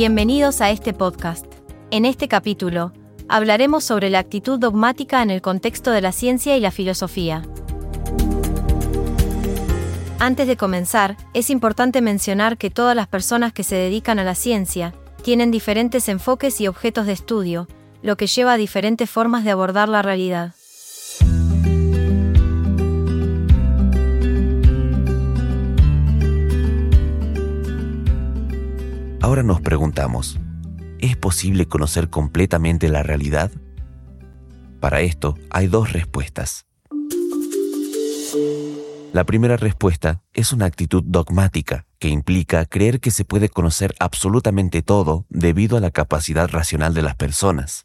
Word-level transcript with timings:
Bienvenidos 0.00 0.62
a 0.62 0.70
este 0.70 0.94
podcast. 0.94 1.44
En 1.90 2.06
este 2.06 2.26
capítulo, 2.26 2.94
hablaremos 3.28 3.84
sobre 3.84 4.08
la 4.08 4.20
actitud 4.20 4.58
dogmática 4.58 5.20
en 5.20 5.28
el 5.28 5.42
contexto 5.42 5.90
de 5.90 6.00
la 6.00 6.10
ciencia 6.10 6.56
y 6.56 6.60
la 6.60 6.70
filosofía. 6.70 7.42
Antes 10.18 10.46
de 10.46 10.56
comenzar, 10.56 11.18
es 11.34 11.50
importante 11.50 12.00
mencionar 12.00 12.56
que 12.56 12.70
todas 12.70 12.96
las 12.96 13.08
personas 13.08 13.52
que 13.52 13.62
se 13.62 13.76
dedican 13.76 14.18
a 14.18 14.24
la 14.24 14.34
ciencia 14.34 14.94
tienen 15.22 15.50
diferentes 15.50 16.08
enfoques 16.08 16.62
y 16.62 16.66
objetos 16.66 17.04
de 17.04 17.12
estudio, 17.12 17.68
lo 18.00 18.16
que 18.16 18.26
lleva 18.26 18.54
a 18.54 18.56
diferentes 18.56 19.10
formas 19.10 19.44
de 19.44 19.50
abordar 19.50 19.90
la 19.90 20.00
realidad. 20.00 20.54
Ahora 29.22 29.42
nos 29.42 29.60
preguntamos, 29.60 30.40
¿es 30.98 31.14
posible 31.14 31.66
conocer 31.66 32.08
completamente 32.08 32.88
la 32.88 33.02
realidad? 33.02 33.50
Para 34.80 35.02
esto 35.02 35.36
hay 35.50 35.66
dos 35.66 35.92
respuestas. 35.92 36.64
La 39.12 39.24
primera 39.24 39.58
respuesta 39.58 40.22
es 40.32 40.54
una 40.54 40.64
actitud 40.64 41.04
dogmática 41.04 41.84
que 41.98 42.08
implica 42.08 42.64
creer 42.64 42.98
que 43.00 43.10
se 43.10 43.26
puede 43.26 43.50
conocer 43.50 43.94
absolutamente 43.98 44.80
todo 44.80 45.26
debido 45.28 45.76
a 45.76 45.80
la 45.80 45.90
capacidad 45.90 46.48
racional 46.48 46.94
de 46.94 47.02
las 47.02 47.14
personas. 47.14 47.84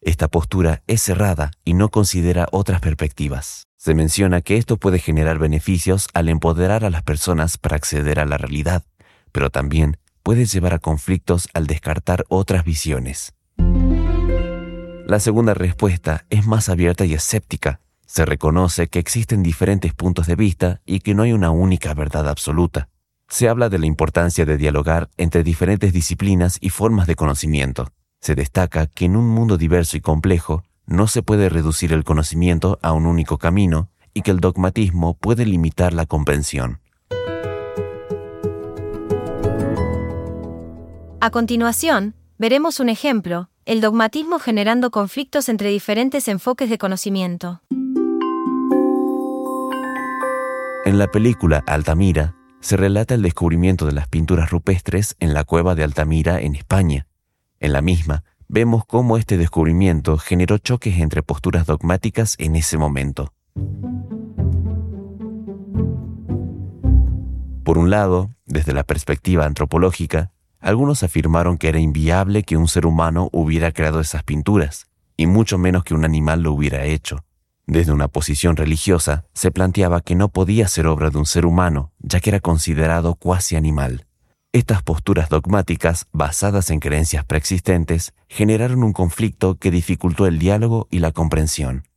Esta 0.00 0.26
postura 0.26 0.82
es 0.88 1.00
cerrada 1.00 1.52
y 1.64 1.74
no 1.74 1.90
considera 1.90 2.48
otras 2.50 2.80
perspectivas. 2.80 3.68
Se 3.76 3.94
menciona 3.94 4.40
que 4.40 4.56
esto 4.56 4.78
puede 4.78 4.98
generar 4.98 5.38
beneficios 5.38 6.08
al 6.12 6.28
empoderar 6.28 6.84
a 6.84 6.90
las 6.90 7.04
personas 7.04 7.56
para 7.56 7.76
acceder 7.76 8.18
a 8.18 8.26
la 8.26 8.36
realidad, 8.36 8.82
pero 9.30 9.48
también 9.50 9.98
puede 10.22 10.46
llevar 10.46 10.74
a 10.74 10.78
conflictos 10.78 11.48
al 11.54 11.66
descartar 11.66 12.24
otras 12.28 12.64
visiones. 12.64 13.34
La 15.06 15.20
segunda 15.20 15.54
respuesta 15.54 16.24
es 16.30 16.46
más 16.46 16.68
abierta 16.68 17.04
y 17.04 17.14
escéptica. 17.14 17.80
Se 18.06 18.24
reconoce 18.24 18.88
que 18.88 18.98
existen 18.98 19.42
diferentes 19.42 19.94
puntos 19.94 20.26
de 20.26 20.36
vista 20.36 20.80
y 20.86 21.00
que 21.00 21.14
no 21.14 21.22
hay 21.22 21.32
una 21.32 21.50
única 21.50 21.92
verdad 21.94 22.28
absoluta. 22.28 22.88
Se 23.28 23.48
habla 23.48 23.68
de 23.68 23.78
la 23.78 23.86
importancia 23.86 24.44
de 24.44 24.56
dialogar 24.56 25.10
entre 25.16 25.42
diferentes 25.42 25.92
disciplinas 25.92 26.58
y 26.60 26.70
formas 26.70 27.06
de 27.06 27.16
conocimiento. 27.16 27.90
Se 28.20 28.34
destaca 28.34 28.86
que 28.86 29.06
en 29.06 29.16
un 29.16 29.28
mundo 29.28 29.56
diverso 29.56 29.96
y 29.96 30.00
complejo 30.00 30.62
no 30.86 31.08
se 31.08 31.22
puede 31.22 31.48
reducir 31.48 31.92
el 31.92 32.04
conocimiento 32.04 32.78
a 32.82 32.92
un 32.92 33.06
único 33.06 33.38
camino 33.38 33.88
y 34.14 34.22
que 34.22 34.30
el 34.30 34.40
dogmatismo 34.40 35.14
puede 35.14 35.46
limitar 35.46 35.92
la 35.92 36.06
comprensión. 36.06 36.80
A 41.24 41.30
continuación, 41.30 42.16
veremos 42.36 42.80
un 42.80 42.88
ejemplo, 42.88 43.48
el 43.64 43.80
dogmatismo 43.80 44.40
generando 44.40 44.90
conflictos 44.90 45.48
entre 45.48 45.68
diferentes 45.68 46.26
enfoques 46.26 46.68
de 46.68 46.78
conocimiento. 46.78 47.62
En 50.84 50.98
la 50.98 51.06
película 51.06 51.62
Altamira 51.68 52.34
se 52.58 52.76
relata 52.76 53.14
el 53.14 53.22
descubrimiento 53.22 53.86
de 53.86 53.92
las 53.92 54.08
pinturas 54.08 54.50
rupestres 54.50 55.14
en 55.20 55.32
la 55.32 55.44
cueva 55.44 55.76
de 55.76 55.84
Altamira 55.84 56.40
en 56.40 56.56
España. 56.56 57.06
En 57.60 57.72
la 57.72 57.82
misma, 57.82 58.24
vemos 58.48 58.84
cómo 58.84 59.16
este 59.16 59.38
descubrimiento 59.38 60.18
generó 60.18 60.58
choques 60.58 60.98
entre 60.98 61.22
posturas 61.22 61.66
dogmáticas 61.66 62.34
en 62.40 62.56
ese 62.56 62.78
momento. 62.78 63.32
Por 67.62 67.78
un 67.78 67.90
lado, 67.90 68.30
desde 68.44 68.72
la 68.72 68.82
perspectiva 68.82 69.46
antropológica, 69.46 70.32
algunos 70.62 71.02
afirmaron 71.02 71.58
que 71.58 71.68
era 71.68 71.80
inviable 71.80 72.44
que 72.44 72.56
un 72.56 72.68
ser 72.68 72.86
humano 72.86 73.28
hubiera 73.32 73.72
creado 73.72 74.00
esas 74.00 74.22
pinturas, 74.22 74.86
y 75.16 75.26
mucho 75.26 75.58
menos 75.58 75.82
que 75.84 75.94
un 75.94 76.04
animal 76.04 76.42
lo 76.42 76.52
hubiera 76.52 76.84
hecho. 76.84 77.24
Desde 77.66 77.92
una 77.92 78.08
posición 78.08 78.56
religiosa, 78.56 79.24
se 79.34 79.50
planteaba 79.50 80.00
que 80.00 80.14
no 80.14 80.28
podía 80.28 80.68
ser 80.68 80.86
obra 80.86 81.10
de 81.10 81.18
un 81.18 81.26
ser 81.26 81.46
humano, 81.46 81.92
ya 81.98 82.20
que 82.20 82.30
era 82.30 82.40
considerado 82.40 83.16
cuasi 83.16 83.56
animal. 83.56 84.06
Estas 84.52 84.82
posturas 84.82 85.28
dogmáticas, 85.28 86.06
basadas 86.12 86.70
en 86.70 86.78
creencias 86.78 87.24
preexistentes, 87.24 88.14
generaron 88.28 88.84
un 88.84 88.92
conflicto 88.92 89.56
que 89.56 89.70
dificultó 89.70 90.26
el 90.26 90.38
diálogo 90.38 90.86
y 90.90 91.00
la 91.00 91.10
comprensión. 91.10 91.88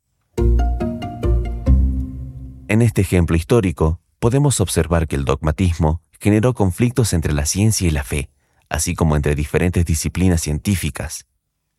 En 2.68 2.82
este 2.82 3.02
ejemplo 3.02 3.36
histórico, 3.36 4.00
podemos 4.18 4.60
observar 4.60 5.06
que 5.06 5.16
el 5.16 5.24
dogmatismo 5.24 6.00
generó 6.18 6.54
conflictos 6.54 7.12
entre 7.12 7.32
la 7.32 7.46
ciencia 7.46 7.86
y 7.86 7.90
la 7.90 8.02
fe, 8.02 8.30
así 8.68 8.94
como 8.94 9.16
entre 9.16 9.34
diferentes 9.34 9.84
disciplinas 9.84 10.40
científicas. 10.40 11.26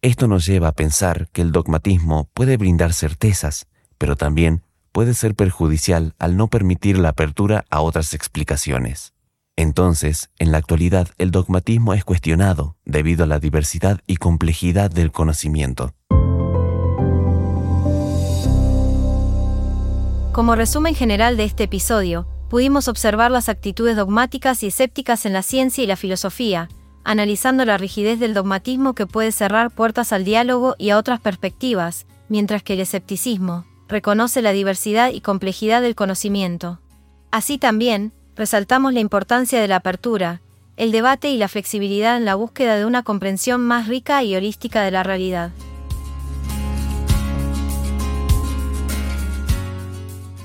Esto 0.02 0.28
nos 0.28 0.46
lleva 0.46 0.70
a 0.70 0.74
pensar 0.74 1.28
que 1.32 1.42
el 1.42 1.52
dogmatismo 1.52 2.30
puede 2.34 2.58
brindar 2.58 2.94
certezas, 2.94 3.68
pero 3.98 4.16
también 4.16 4.64
puede 4.92 5.14
ser 5.14 5.36
perjudicial 5.36 6.16
al 6.20 6.38
no 6.38 6.48
permitir 6.48 6.98
la 6.98 7.10
apertura 7.10 7.66
a 7.70 7.82
otras 7.82 8.14
explicaciones. 8.14 9.14
Entonces, 9.56 10.30
en 10.38 10.52
la 10.52 10.60
actualidad, 10.60 11.10
el 11.18 11.32
dogmatismo 11.32 11.96
es 11.96 12.06
cuestionado 12.06 12.78
debido 12.86 13.24
a 13.24 13.28
la 13.28 13.40
diversidad 13.40 14.02
y 14.06 14.18
complejidad 14.18 14.92
del 14.92 15.12
conocimiento. 15.12 15.94
Como 20.32 20.56
resumen 20.56 20.94
general 20.94 21.36
de 21.38 21.46
este 21.46 21.64
episodio, 21.64 22.28
pudimos 22.50 22.88
observar 22.88 23.32
las 23.32 23.50
actitudes 23.50 23.96
dogmáticas 23.96 24.64
y 24.64 24.68
escépticas 24.68 25.26
en 25.26 25.34
la 25.34 25.44
ciencia 25.44 25.84
y 25.84 25.88
la 25.88 25.96
filosofía, 25.96 26.70
analizando 27.04 27.66
la 27.66 27.78
rigidez 27.78 28.20
del 28.20 28.34
dogmatismo 28.34 28.94
que 28.94 29.08
puede 29.08 29.32
cerrar 29.32 29.72
puertas 29.72 30.14
al 30.14 30.26
diálogo 30.26 30.76
y 30.78 30.90
a 30.90 30.98
otras 30.98 31.20
perspectivas, 31.20 32.06
mientras 32.30 32.64
que 32.64 32.74
el 32.74 32.82
escepticismo 32.82 33.66
reconoce 33.88 34.42
la 34.42 34.52
diversidad 34.52 35.12
y 35.12 35.22
complejidad 35.22 35.82
del 35.82 35.96
conocimiento. 35.96 36.80
Así 37.32 37.58
también, 37.58 38.12
resaltamos 38.36 38.94
la 38.94 39.00
importancia 39.00 39.62
de 39.62 39.68
la 39.68 39.78
apertura, 39.78 40.42
el 40.76 40.92
debate 40.92 41.30
y 41.30 41.38
la 41.38 41.48
flexibilidad 41.48 42.18
en 42.18 42.26
la 42.26 42.36
búsqueda 42.36 42.76
de 42.76 42.86
una 42.86 43.04
comprensión 43.04 43.62
más 43.62 43.88
rica 43.88 44.24
y 44.24 44.36
holística 44.36 44.84
de 44.84 44.92
la 44.92 45.04
realidad. 45.04 45.52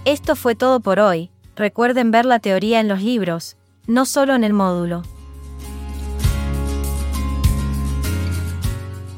Esto 0.04 0.34
fue 0.34 0.54
todo 0.54 0.80
por 0.80 0.98
hoy. 0.98 1.30
Recuerden 1.54 2.10
ver 2.10 2.24
la 2.24 2.38
teoría 2.38 2.80
en 2.80 2.88
los 2.88 3.02
libros, 3.02 3.56
no 3.86 4.06
solo 4.06 4.34
en 4.34 4.42
el 4.44 4.54
módulo. 4.54 5.02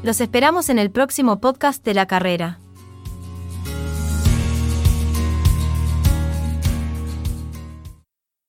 Los 0.02 0.20
esperamos 0.20 0.68
en 0.68 0.78
el 0.78 0.90
próximo 0.90 1.40
podcast 1.40 1.84
de 1.84 1.94
la 1.94 2.06
carrera. 2.06 2.58